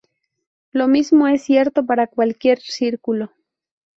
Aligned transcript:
Lo 0.71 0.87
mismo 0.87 1.27
es 1.27 1.43
cierto 1.43 1.85
para 1.85 2.07
cualquier 2.07 2.59
círculo. 2.59 3.31